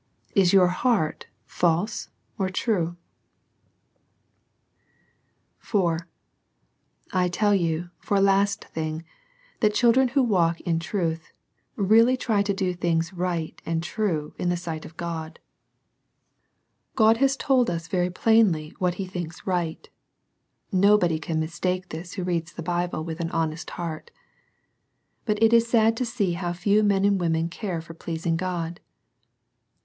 [0.33, 2.09] Is your heart false
[2.39, 2.97] or true?
[5.59, 6.07] 4,
[7.13, 9.03] I tell you, for a last thing,
[9.59, 11.31] that children who walk in truth,
[11.75, 15.37] really try to do things right and true in the sight of God^ 30 SERMONS
[15.37, 16.95] FOR CHILDREN.
[17.13, 19.87] God has told us very plainly what He thinks right
[20.71, 24.09] Nobody can mistake this who reads the Bible with an honest heart
[25.25, 28.79] But it is sad to see how few men and women care for pleasing God.